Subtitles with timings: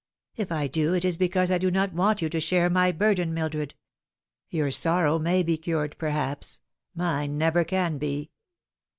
[0.35, 3.35] "If I do it is because I do not want you to share my burden,
[3.35, 3.75] Mildred.
[4.49, 6.61] Your sorrow may be cured perhaps
[6.95, 8.31] mine never can be.